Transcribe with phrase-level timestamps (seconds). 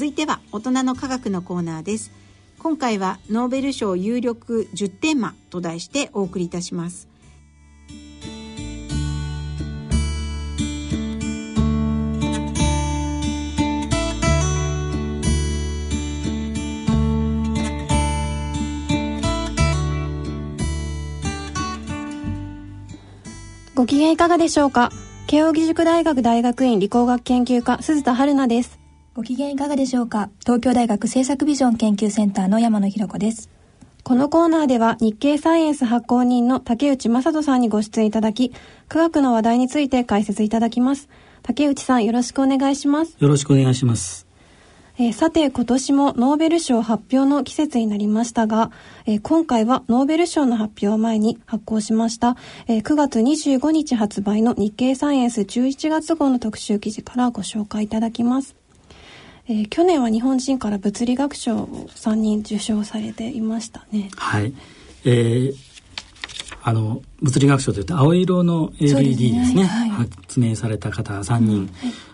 [0.00, 2.10] 続いては大人の科学のコーナーです。
[2.58, 7.06] 今回はノーベル賞有力10テーマと題してお送りいたします。
[23.74, 24.92] ご機嫌いかがでしょうか？
[25.26, 28.79] 慶應義塾大学大学院理工学研究科鈴田春奈です。
[29.20, 30.30] ご機嫌いかがでしょうか？
[30.46, 33.50] 東京大学政策ビジョン研究センターの山野博子です。
[34.02, 38.50] このコーナーでは日経サイエンス発行人の竹内正人さんにご出演いただき、
[38.88, 41.10] 科学の話題について解説いただきます。
[41.42, 43.14] 竹内さんよろしくお願いします。
[43.18, 44.26] よろしくお願いします。
[44.96, 48.70] えー、さて今年もノーベル賞発表の季節になりましたが、
[49.04, 52.36] えー、今回はノーベル賞の発表を前に発行しました、
[52.68, 58.59] えー、9月25日発売の日経サイエンス11月号の特集記事からご紹介いただきます。
[59.50, 64.08] えー、去年は日本人から物理学賞を3人受賞されていましたね。
[64.16, 64.54] はい。
[65.04, 65.54] えー、
[66.62, 69.64] あの物理学賞というと青色の LED ですね、ね。
[69.64, 71.66] はい、発明された方3人、うん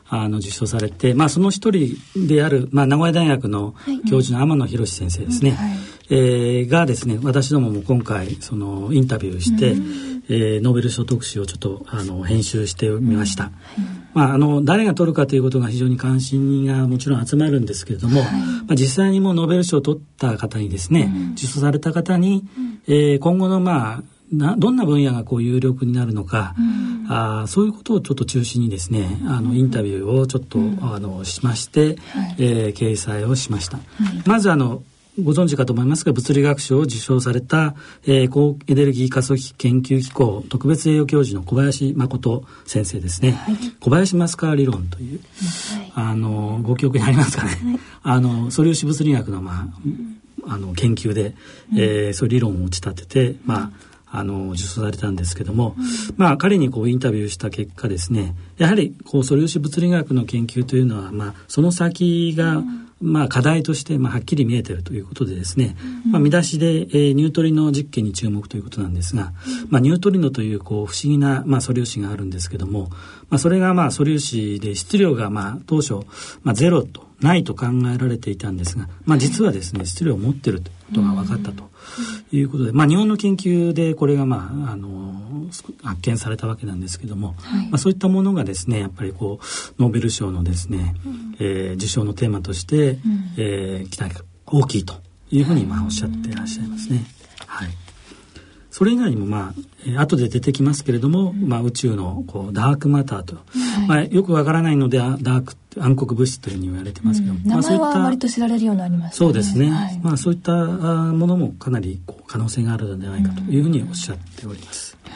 [0.05, 1.95] はい、あの受賞されて、まあ、その一人
[2.27, 3.75] である、まあ、名古屋大学の
[4.09, 5.77] 教授の天野博先生ですね、はい、
[6.09, 13.51] えー、がですね私どもも今回そのインタビューして、うん、えー、ノーベル賞特集をちょっとあの編集してみました。
[13.79, 31.97] うんまあ、あの誰が取るかということが非常に関心がもちろん集まるんですけれども、はい、まあ、実際にもノーベル賞を取った方にですね、うん、受賞された方に、うん、えー、今後のまあなどんな分野がこう有力になるのか、うん、あそういうことをちょっと中心にですねあのインタビューをちょっと、うん、あのしまして、はい、
[32.39, 33.77] えー、掲載をしました。
[33.77, 34.83] はい、まずあの
[35.19, 45.21] ご存知かと思いますが物理学賞を受賞された、えー、高エネルギー加速器研究機構特別栄誉教授の小林誠先生ですね、はい、小林マスカー理論という、
[45.75, 49.69] はい、あのご記憶にありますかね、はい、あの素粒子物理学の,、ま
[50.47, 51.35] あ、あの研究で、
[51.75, 53.71] えー、そういう理論を打ち立てて、まあ
[54.09, 55.85] あの受賞されたんですけども、うん、
[56.17, 65.77] まあ彼にこうインタビューした結果ですねやはりこう素粒子物理学の研究というのは、まあ、その先が、うんまあ、課題として、まあ、はっきり見えているということでですね、
[66.07, 69.33] うん、まあ、見出しで、えー、ニュートリノ実験に注目ということなんですが、
[69.65, 72.89] うん、まあ、ニュートリノというこう不思議な、まあ、素粒子があるんですけども、
[73.29, 76.07] まあ、それがまあ素粒子で質量がまあ当初、
[76.43, 81.65] まあ、ゼロとないと考えられていたんですが、まあ、実はですね質量を持っているということが分かったと
[82.31, 85.36] いうことで、まあ、日本の研究でこれがまああの
[85.83, 89.41] 発見されたわけなんですけども、はい、まあ、そういったものがですねやっぱりこ
[89.79, 92.99] うノーベル賞のですね、うん、えー、受賞のテーマとして、うん、
[93.37, 94.95] えー、期待が大きいと
[95.31, 97.05] いうふうにまあおっしゃっていらっしゃいますね。
[97.47, 97.69] はい。
[98.77, 103.43] それ以外にもまあ、えー、後で出てきますけれども、うん、まあ、宇宙のこうダークマターと、は
[103.85, 114.97] い、まあ、よくわからないのでダーク暗黒物質というふうに言われてますけど、うん、名前は割と知られるようになります、ね、そうですね、はい、まあ、そういったものもかなりこう可能性があるのではないかというふうにおっしゃっております。
[115.07, 115.16] うん、は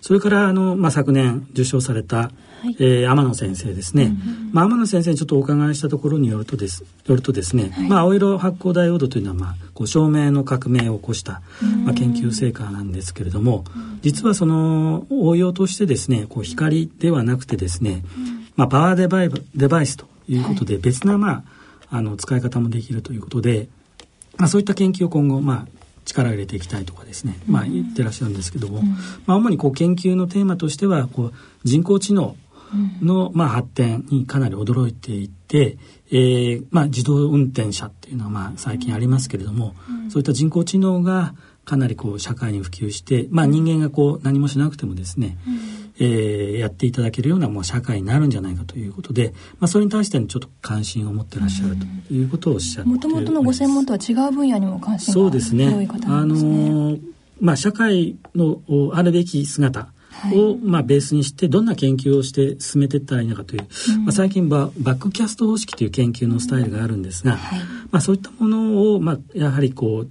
[0.00, 2.30] それからあの、まあ、昨年受賞された、は
[2.64, 11.40] い、えー、天野先生ですね、うんうん、まあ、天野先生にちょっとお伺いしたところによるとですよるとですね、はい、まあ、青色発光ダイオードというのは、まあ、こう照明の革命を起こした、
[11.84, 13.64] まあ、研究成果なんですけれども、
[14.02, 18.04] 実はその応用としてですねこう光ではなくてですね、
[18.56, 21.44] まあ、パワーデバイデバイスということで、別な、ま
[21.90, 23.68] あ、あの使い方もできるということで、
[24.36, 28.88] まあ、そういった研究を今後、まあ、力を入れていきたいとかですね、まあ、言ってらっしゃるんですけども、うん、
[29.26, 31.32] まあ、主にこう研究のテーマとしてはこう
[31.64, 32.36] 人工知能
[33.02, 35.78] の、まあ、発展にかなり驚いていて、
[36.10, 45.84] えーまあ、自動運転車っていうのはまあ最近ありますけれども、うん、そういった人工知能がかなりこう社会に普及して、まあ、人間がこう何もしなくてもですね、うん。
[45.98, 56.66] えー、やっていただけるようなもう社会になるんじゃないかということで、まあ、それに対してちょっと関心を持ってらっしゃるということをおっしゃってもともとのご専門とは違う分野にも関心が強い方なんですね。
[56.66, 56.98] あの
[57.40, 58.60] まあ、社会の
[58.94, 59.88] あるべき姿
[60.32, 67.60] を、まあ、ベースにしてどんな研究をして進めていったらいいのかという、うん、まあ、最近ババックキャスト方式という研究のスタイルがあるんですが、はい、
[67.90, 70.08] まあ、そういったものを、まあ、やはりこう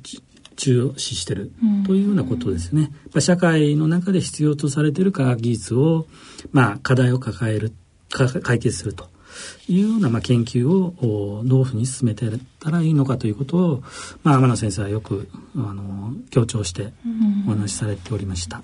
[0.56, 1.52] 重視してる
[1.86, 2.92] というようなことですね。
[3.14, 6.06] うん、社会の中で必要とされている科学技術を、
[6.52, 7.74] まあ、課題を抱える
[8.10, 9.10] 解決すると
[9.68, 12.26] いうような、まあ、研究をどういうふうに進めて
[12.60, 13.84] たらいいのかということを、
[14.24, 16.94] まあ、天野先生はよくあの強調して
[17.48, 18.62] お話しされておりました。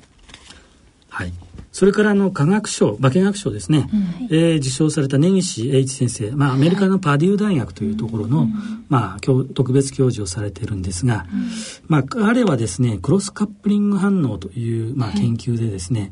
[1.19, 1.33] はい。
[1.73, 8.47] それからの科学賞、化学賞ですね、うん、えー、受賞された根岸英一先生、まあ、アメリカのパデュー大学というところの、はい、
[8.87, 11.49] まあ、特別教授をされているんですが、うん、
[11.87, 16.11] まあ、彼はですね、クロスカップリング反応という、まあ、研究でですね、はい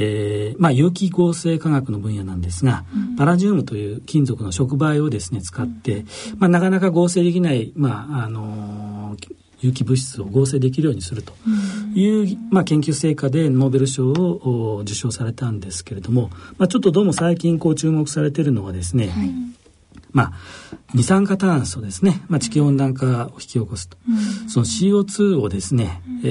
[0.00, 6.06] えーまあ、有機合成化学の分野なんですが、うん、パラジウムという金属の触媒をですね使って、うん、
[6.38, 9.28] まあ、なかなか合成できない、まああのー、
[9.60, 11.32] 有機物質を合成できるようにすると。
[11.94, 19.30] いう、まあ、研究成果でノーベル賞を受賞されたんですけれども、まあ、ちょっとどうも最近こう注目されているのはですね、はい、
[20.12, 20.32] まあ、
[20.94, 24.12] 二酸化炭素ですね、まあ、地球温暖化を引き起こすと、う
[24.46, 26.28] ん、その CO2 をですね、うん、え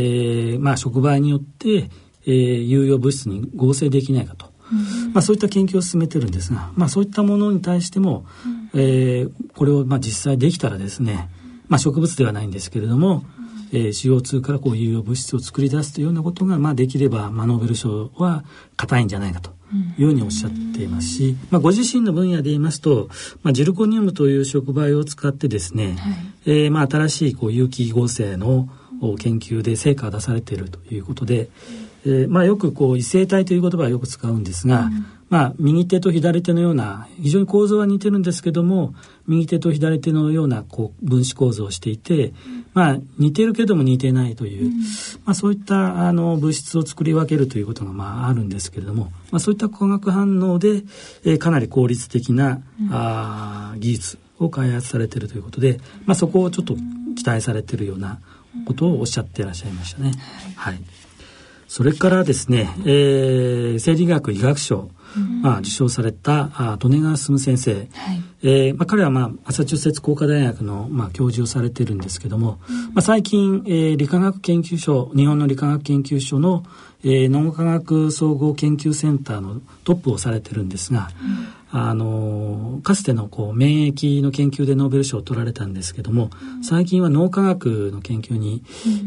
[0.56, 1.90] ー、まあ、触媒によって、
[2.26, 2.34] えー、
[2.64, 8.26] 有用物質に合成できないかと、うん、まあ、そういった研究を進めてるんですが、まあ、そういったものに対しても、
[8.74, 11.30] うん、えー、これをまあ実際できたらですね、
[11.70, 13.24] まあ、植物ではないんですけれども、
[13.72, 18.44] えー、CO2 からこう有用物質を作り出すというようなことが、まあ、できれば、まあ、ノーベル賞は
[18.76, 19.52] 硬いんじゃないかと
[19.98, 23.10] いうふうにおっしゃっていますし、まあ、ご自身の分野で言いますと、
[23.44, 26.16] まあ、ジルコニウムという触媒を使ってですね、はい、
[26.46, 28.70] えー、まあ、新しいこう有機合成の
[29.20, 31.50] 研究で成果を出されているということで、
[32.06, 38.96] えー、まあ、よくこう異性体という言葉はよく使うんですが、うんまあ、右手と左手のような非常に構造は似てるんですけども
[39.28, 42.34] 右手と左手のようなこう分子構造をしていて、
[42.74, 44.72] まあ、似てるけども似てないという、
[45.26, 50.84] まあ、そういったあの物質を作り分けるということがまああるんですけれども、まあ、そういった化学反応で、
[51.26, 56.76] えー、かなり効率的な、あ技術を開発されているということで、まあ、そこをちょっと
[57.16, 58.20] 期待されているような
[58.66, 60.12] ことをおっしゃっていらっしゃいましたね。
[60.56, 60.80] はい、
[61.68, 64.90] それからですね、えー、生理学医学賞
[65.42, 67.88] まあ、受賞されたあ利根川進先生、はい、
[68.44, 76.64] えー、まあ、彼は、まあ、マサチューセッツ工科大学の、まあ、教授をされてるんですけども、うん、まあ、最近、えー、理化学研究所日本の理化学研究所の、
[77.04, 81.58] えー、脳科学総合研究センターのトップをされてるんですが、うん。
[81.70, 88.64] あのかつてのこう免疫の研究でノーベル賞を取られたんですけども、うん、最近は脳科学の研究に、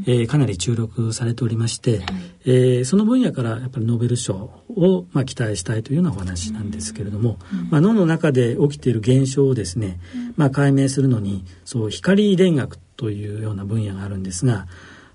[0.06, 2.04] うん、えー、かなり注力されておりまして、うん、
[2.44, 7.38] えー、その分野からやっぱりノーベル賞を、まあ、期待したいというようなお話なんですけれども、
[7.70, 9.98] まあ、脳の中で起きている現象をですね、
[10.36, 14.66] まあ、解明するのにそう光電学というような分野があるんですが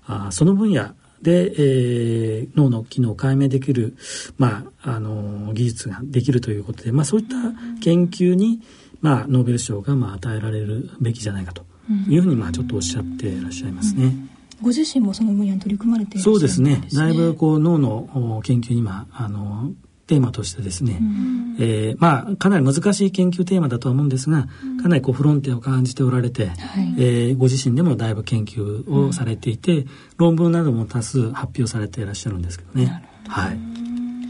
[0.04, 3.96] あその分野で、えー、脳の機能を解明できる、
[4.38, 7.36] まあ、あの技術ができるということで、まあ、そういった
[7.80, 8.60] 研究に、
[9.00, 11.64] まあ、ノーベル賞が、まあ、与えられるべきじゃないかと
[12.08, 14.14] いうふうに、まあ、ちょっとおっしゃっていらっしゃいますね。
[14.62, 16.74] ご自身もその分野に取り組まれているんですね。
[16.74, 16.98] そうですね。
[16.98, 19.70] だいぶこう脳の研究に今あの
[20.06, 24.46] テーマとしてですね、うん、えー、まあかなり難しい研究テーマだとは思うんですが、
[24.82, 26.56] かなりこうフロンティアを感じておられて、はい、
[26.98, 33.02] えー、ご自身でもだいぶ研究をされていて、うん、論文なども多数発表されていらっしゃるんですけどね。
[33.24, 33.30] ど。
[33.30, 33.58] はい。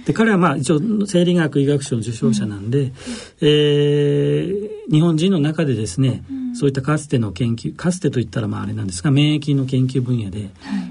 [0.07, 2.93] で彼はまあ一応生理学医学賞の受賞者なんで、うん、
[3.41, 10.51] えー、日本人の中でですね、うん、そういったかつての研究かつてといったらまああれなんですが免疫の研究分野で、はい、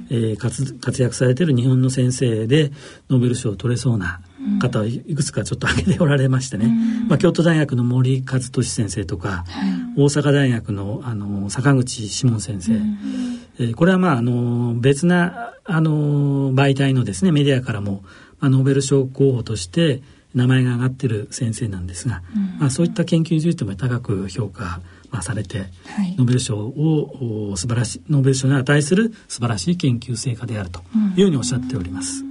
[0.09, 2.73] えー、活活躍されている日本の先生で
[3.09, 4.19] ノーベル賞を取れそうな
[4.59, 6.67] 方はいくつかちょっと挙げておられましてね、
[7.07, 9.45] まあ、京都大学の森和俊先生とか、
[9.97, 12.73] 大阪大学のあの坂口志門先生、
[13.59, 18.03] えー、これはまああの別なあの媒体のですねメディアからも、
[18.39, 20.01] まあ、ノーベル賞候補として
[20.33, 22.21] 名前が挙がってる先生なんですが、
[22.59, 24.81] まあ、そういった研究についても高く評価
[25.11, 25.65] まあ、されて、は
[26.03, 30.81] い、ノーベル賞を素晴らしいノーベル賞に値する素晴らしい研究成果であると
[31.15, 32.24] いうふうにおっしゃっております。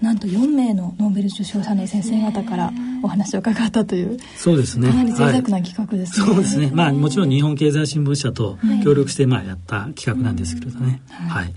[0.00, 4.88] うんなんと4名のノーベル受賞者の先生方からお話を伺ったというそうですね。
[4.88, 6.70] かなり贅沢な企画ですね、はい、そうですね。
[6.72, 11.54] まあもちろん日本経済新聞社と協力してまあやった企画なんですけれどね、はい、はい、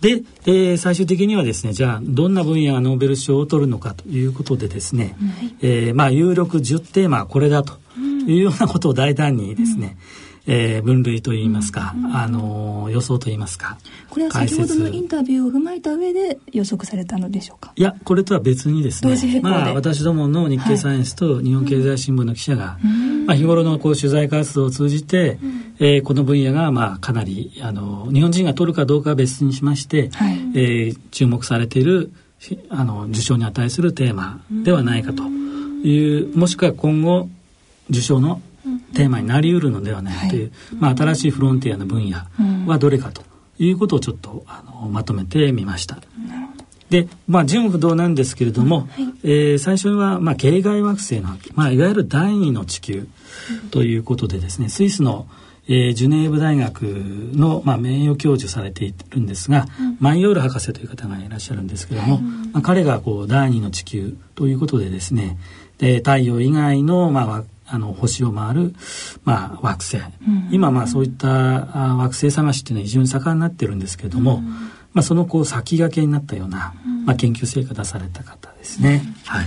[0.00, 7.74] で、えー、最終的にはですねじゃあどんな分野がノーベル賞を取るのかということでですね、はい、えー、まあ有力10テーマはこれだと
[8.26, 13.78] いうようなことを大胆にですね、うんえー、分類といいますか、うん、あの予想といいますか
[14.10, 17.72] これは先ほどのインタビューを踏まえた上で予測されたのでしょうか？
[17.76, 22.86] いやこれとは別にですねまあ私どもの日経サイエンスと日本経済新聞の記者が、はい、
[23.26, 32.12] まあ、日頃のこう取材活動を通じて、うん、えー、この分野がまあかなりあの日本人が取るかどうかは別にしまして、はい、えー、注目されている
[32.68, 37.30] あの受賞に値するテーマではないかという、もしくは今後
[37.88, 38.42] 受賞の
[38.94, 42.18] テーマになりうるのではないかという、はい、まあ、新しいフロンティアの分野
[42.66, 43.22] はどれかと
[43.58, 45.98] いうことをちょっとあのまとめてみました。
[46.90, 48.88] で、まあ、純不動なんですけれども、はい、
[49.24, 53.08] えー、最初は、まあ、系外惑星の、まあ、いわゆる第二の地球
[53.70, 55.26] ということでですね、スイスの、
[55.66, 65.38] えー、ジュネーブ大学の、まあ、名誉教授されているんですが、うん、マンヨール博士という方がいらっしゃるんですけれども、はい、まあ、彼がこう第二の地球ということでですね
[65.78, 68.74] で太陽以外の、まあ、あの星を回る、
[69.24, 74.44] まあ、惑星、うん、今まあそういった惑星探しっていうのは非常に盛んになってるんですけれども、うん、
[74.92, 79.02] まあ、そのこう先駆けになったような、まあ、研究成果出された方ですね。
[79.24, 79.46] はい。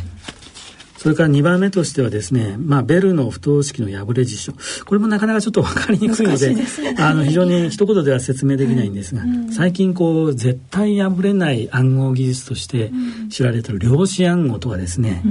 [0.97, 4.53] それから2番目としてはですね、まあ、ベルの不等式の破れ事象。
[4.85, 6.63] これもなかなかちょっと分かりにくいので、で
[6.97, 9.21] あの、非常に一言では説明できないんですが、
[9.51, 12.91] 最近こう、絶対破れない暗号技術として
[13.29, 15.21] 知られている量子暗号とかですね、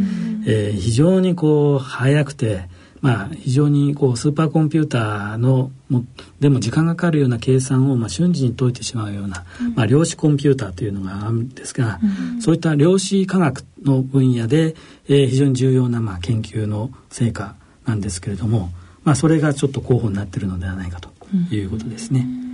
[0.47, 2.69] えー、非常にこう、早くて、
[3.01, 6.05] まあ、非常にこうスーパーコンピューターのも
[6.41, 12.01] でも時間がかかるような計算をまあ瞬時に解いてしまうような、うん、まあ、量子コンピューターというのがあるんですが、
[12.35, 14.75] うん、そういった量子科学の分野で、
[15.09, 18.71] えー、非常に重要なまあ研究の成果なんですけれども、
[19.05, 21.11] まあ、それがちょっと候補になっているのではないかと
[21.55, 22.21] いうことですね。
[22.21, 22.47] うん。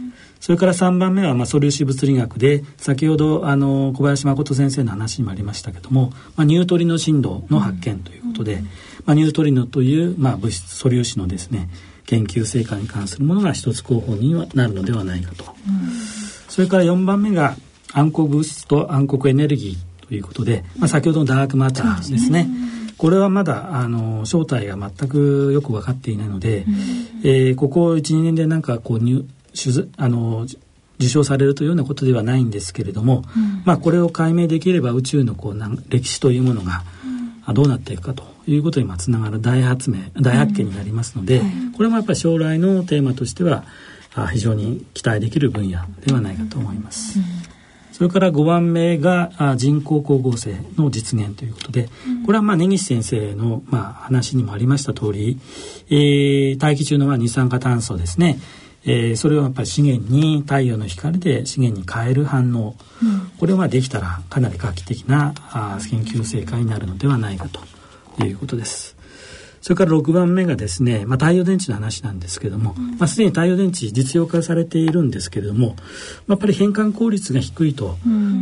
[0.42, 8.68] それから3番目は、まあ、素粒子物理学で、先ほど、あの、小林誠先生の話にもありましたけども、まあ、ニュートリノ振動の発見ということで、うん、
[9.04, 11.68] まあ、ニュートリノという、まあ、物質、素粒子のですね、
[12.06, 15.44] 研究成果に関するものが一つ候補にはなるのではないかと。
[15.44, 15.90] うん、
[16.48, 17.56] それから4番目が、
[17.92, 22.48] 暗黒物質と暗黒エネルギーということで、まあ、先ほどのダークマターですね。
[22.96, 26.74] これはまだあの正体が全くよく分かっていないので、うん、
[27.24, 28.98] えー、ここ12年でなんかこう
[29.96, 30.46] あの
[31.00, 36.84] 受賞されるというようなことではないんですけれども、うん、まあこれを解明できれば宇宙のこう歴史というものが、
[37.48, 43.64] うん、どうなっていくかということにつながる大発明大発見になりますので、うんはい、これもやっぱり将来のテーマとしては
[44.32, 47.18] 非常に期待できる分野ではないかと思います。
[47.92, 51.88] それから5番目が人工光合成の実現ということで、
[52.26, 55.38] これはまあ根岸先生のまあ話にもありました通り、
[55.88, 58.38] えー、大気中のまあ二酸化炭素ですね、
[58.84, 67.60] えー、それをやっぱり資源に太陽の光で資源に変える反応、うん、これはできたらかなり画期的なあ研究成果になるのではないかと
[68.20, 68.96] いうことです。
[69.62, 75.76] それから6番目がですね、まあ、太陽電池の話なんですけども、うん、まあ、すでに太陽電池実用化されているんですけれども、
[76.28, 77.96] やっぱり変換効率が低いと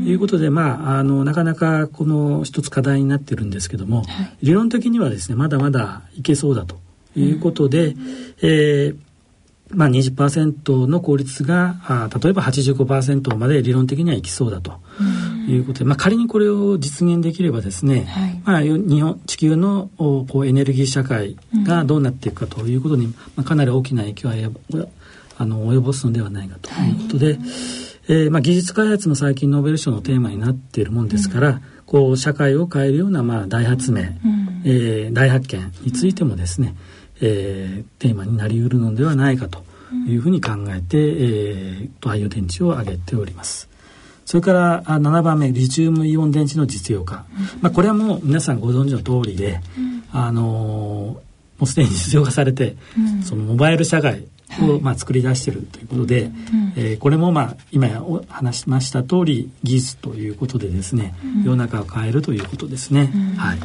[0.06, 4.06] いうことで、うん、まあ、あのなかなかこの一つ課題になってるんですけども、はい、
[4.42, 6.80] 理論的にはですねまだまだいけそうだと
[7.14, 7.96] いうことで、うん、
[8.42, 8.96] えー
[9.72, 14.80] まあ20%の効率があ例えば85%まで理論的にはいきそうだと
[15.50, 24.32] いうことで、まあ、仮にこれを実現できればですね、はい、まあ、日本地球のこうエネルギー社会がどうなっていくかということに、まあ、かなり大きな影響を
[25.38, 27.38] あの及ぼすのではないかということで、はい、
[28.08, 36.74] えー、まあ、技術開発も最近ノーベル賞のテーマになっているもんですから、うん、こう社会を変えるようなまあ大発明、うん、えー、大発見についてもですね、
[37.22, 39.64] えー、テーマになりうるのではないかと
[40.06, 43.69] いうふうに考えて、えー、太陽電池を挙げております。
[44.30, 47.24] それから7番目リチウムイオン電池の実用化、
[47.60, 49.60] まあ、これはもう皆さんご存知の通りで、
[50.12, 51.20] あのー、も
[51.62, 52.76] うすでに実用化されて、
[53.24, 54.28] そのモバイル社会
[54.62, 56.30] を、まあ、作り出しているということで、
[56.76, 57.88] えー、これも、まあ、今
[58.28, 61.12] 話しました通り技術ということでですね、
[61.44, 63.12] 世の中を変えるということですね。
[63.36, 63.58] はい。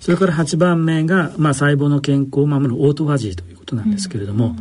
[0.00, 4.56] それから8番目が、まあ、細胞の健康を守るオートファジーということなんですけれども、うん、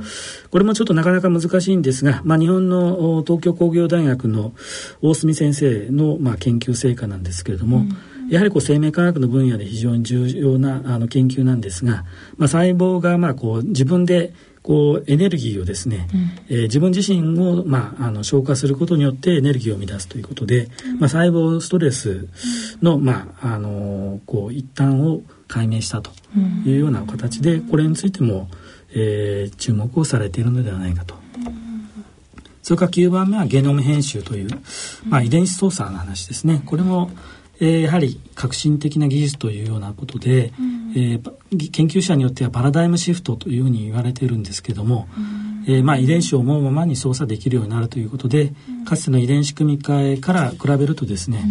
[0.50, 4.54] これもちょっとなかなか難しいんですが、まあ、日本の東京工業大学の
[5.02, 7.98] 大隅先生の、まあ、研究成果なんですけれども、うん。
[8.30, 12.06] やはりこう生命科学の分野で非常に重要なあの研究なんですが、
[12.38, 22.30] まあ、細胞がまあこう自分でこうエネルギーをですね、うん、えー、自分自身を、まあ、あの消化することによってエネルギーを生み出すということで、うん、まあ、細胞ストレス
[22.82, 26.12] の,、まあ、あのこう一端を解明したと
[26.66, 28.48] いうような形で、これについても、
[28.96, 31.16] えー、注目をされているのではないかと。
[32.62, 34.50] それから9番目はゲノム編集という、
[35.08, 36.64] まあ、遺伝子操作の話ですね。
[36.66, 37.12] これも、
[37.60, 51.44] えー、やはり革新的な技術というようなことで、うん、えー、研究者によってはパラダイムシフトというふうに言われているんですけども、うん、えー、まあ、遺伝子を思うままに操作できるようになるということで、うん、かつての遺伝子組み換えから比べるとですね、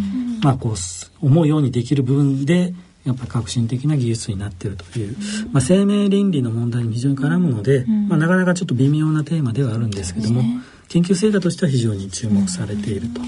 [0.43, 5.17] まあ、こう思うようにできる部分でやっぱ革新的な技術になっているという、
[5.53, 10.43] まあ、生命倫理の問題に非常に絡むので、まあ、なかなかちょっと微妙なテーマではあるんですけども、
[10.89, 13.21] 研究成果としては非常に注目されていると。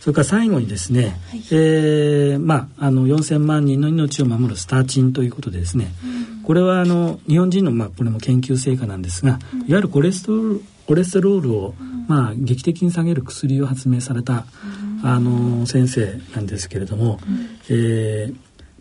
[0.00, 5.92] それから最後にですね、はい、えー、まあ、あの4,000万人の命を守るスターチンということでですね、
[6.38, 11.74] うん、これはあの日本人の、まあ、これも研究成果なんですが、うん、いわゆるコレステロールコレステロールを、
[12.06, 14.46] まあ、劇的に下げる薬を発明された、
[15.04, 18.36] あの先生なんですけれども、うん、えー、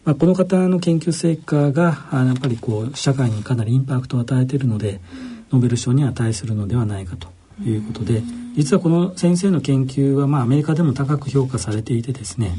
[0.08, 5.02] まあ、この方の研究成果がやっぱりこう社会にかなりインパクトを与えているので
[5.52, 7.28] ノーベル賞に値するのではないかと
[7.62, 8.22] いうことで
[8.56, 12.54] 実はこの先生の研究はまあアメリカでも高く評価されていてですね、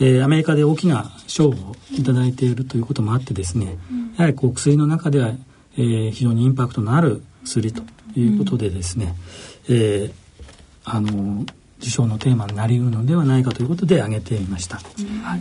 [0.00, 1.54] えー、アメリカで大きな賞を
[1.96, 3.78] 頂いているということもあってですね
[4.18, 5.28] やはりこう薬の中では、
[5.78, 7.82] えー、非常にインパクトのある薬と
[8.14, 9.14] いうことでですね、
[9.70, 10.12] えー、
[10.84, 11.46] あの
[11.78, 14.76] 受賞のテーマになりうるのではないかということで挙げてみました。
[14.76, 15.40] はい、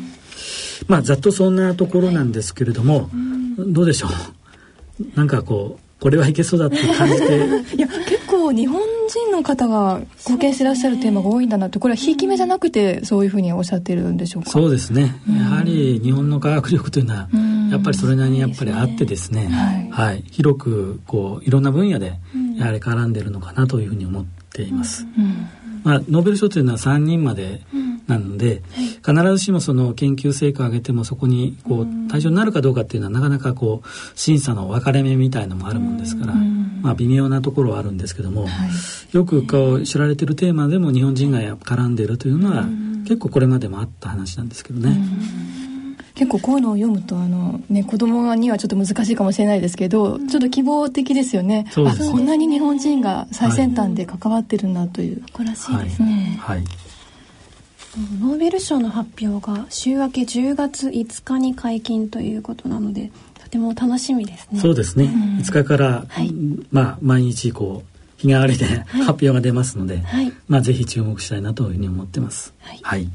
[0.87, 3.09] まあざっとそんなところなんですけれども、
[3.57, 5.17] どうでしょう？
[5.17, 7.25] なんかこうこれはいけそうだって感じて。
[7.77, 14.49] いや結構日本人の方が貢献してらっしゃるテーマが多いんだなってこれはひいき目じゃなくてそういうふうにおっしゃってるんでしょうか？
[14.49, 17.29] そうですね、やはり日本の科学力というのは、
[17.69, 22.19] やっぱりそれなりにやっぱりあってですね、はい、はい、広くこういろんな分野で
[22.57, 25.05] やはり絡んでるのかなというふうに思っています、
[25.83, 27.61] まあ、ノーベル賞というのは3人まで
[28.07, 28.61] なので、
[29.05, 38.47] 必ずしもその研究成果を上げてもそこにこう対象になるかどうかっていうのはなかなかこう審査の分かれ目みたいのもあるもんですから、まあ、微妙なところはあるんですけども、
[39.11, 42.65] よくこう知られてるテーマでも日本人が絡んでいるというのは
[43.03, 44.97] 結構これまでもあった話なんですけどね。
[46.13, 51.65] 結構こういうのを読むとあの、ね、子供にはちょっと難しいかもしれないですけど、ちょっと希望的ですよね。
[51.71, 56.37] あこんなに日本人が最先端で関わってるんだという、誇らしいですね。
[56.39, 56.67] はい、はい
[58.21, 64.59] ノーベル賞の発表が週明け10月5日に解禁ということなのでとても楽しみですね。
[64.59, 66.33] そうですね、うん、5日から、はい、
[66.71, 72.53] まあ毎日こう日替わりで、発表が出ますので、はい、まあぜひ注目したいなというふうに思ってます。
[72.59, 73.09] はい、はい、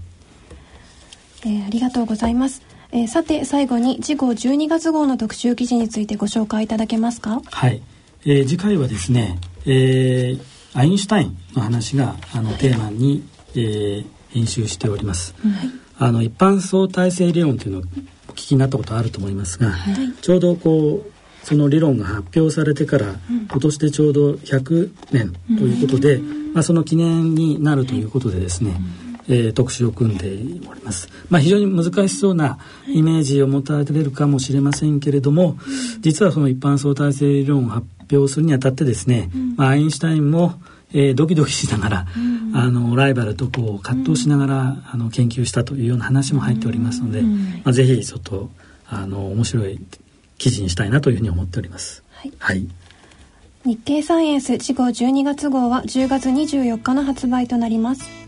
[1.42, 2.60] えー、ありがとうございます。
[2.90, 7.40] えー、さて最後に次号12月号の特集記事についてご紹介いただけますか？
[7.44, 7.80] はい、
[8.24, 10.40] えー、次回はですね、えー、
[10.74, 13.22] アインシュタインの話があのテーマに、
[13.54, 17.82] えー、編集しております、はい、あの一般相対性理論というのを
[18.28, 21.16] お聞きになったことあると思いますが、はい、ちょうどこう
[21.46, 26.18] その理論が発表されてから、今年でちょうど100年ということで、
[26.52, 28.74] まあ、その記念になるということでですね、
[29.28, 30.26] えー、特集を組んで
[30.68, 31.08] おります。
[31.30, 35.56] まあ、非常に難しそうなイメージを持たれるかもしれませんけれども、
[36.00, 40.60] 実はその一般相対性理論を発表するにあたってですね、まあ、アインシュタインも
[40.92, 48.50] えー、ドキドキしながら、うん、あのライバルとこう葛藤しながら、うん、あの研究したというような話も入っておりますので、うん、まあ、ぜひちょっと
[48.88, 49.80] あの面白い
[50.38, 52.02] 記事にしたいなというふうに思っております。
[52.12, 52.66] はい、はい、
[53.64, 58.25] 日経サイエンス次号12月号は10月24日の発売となります。